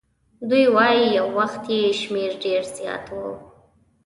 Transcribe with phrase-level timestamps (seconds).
[0.49, 3.31] دوی وایي یو وخت یې شمیر ډېر زیات وو.